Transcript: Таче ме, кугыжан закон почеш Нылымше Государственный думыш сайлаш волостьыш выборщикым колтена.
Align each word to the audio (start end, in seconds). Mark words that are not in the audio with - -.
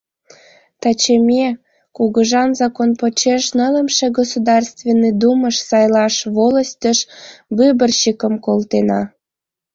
Таче 0.81 1.15
ме, 1.27 1.45
кугыжан 1.95 2.49
закон 2.61 2.89
почеш 2.99 3.43
Нылымше 3.57 4.07
Государственный 4.19 5.13
думыш 5.21 5.55
сайлаш 5.69 6.15
волостьыш 6.35 6.99
выборщикым 7.57 8.33
колтена. 8.45 9.01